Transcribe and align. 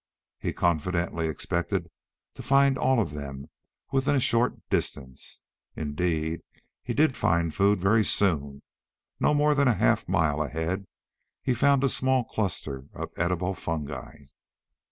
He 0.39 0.51
confidently 0.51 1.27
expected 1.27 1.91
to 2.33 2.41
find 2.41 2.75
all 2.75 2.99
of 2.99 3.13
them 3.13 3.51
within 3.91 4.15
a 4.15 4.19
short 4.19 4.55
distance. 4.67 5.43
Indeed, 5.75 6.41
he 6.81 6.95
did 6.95 7.15
find 7.15 7.53
food 7.53 7.79
very 7.79 8.03
soon. 8.03 8.63
No 9.19 9.35
more 9.35 9.53
than 9.53 9.67
a 9.67 9.75
half 9.75 10.09
mile 10.09 10.41
ahead 10.41 10.87
he 11.43 11.53
found 11.53 11.83
a 11.83 11.87
small 11.87 12.23
cluster 12.23 12.85
of 12.95 13.11
edible 13.15 13.53
fungi. 13.53 14.23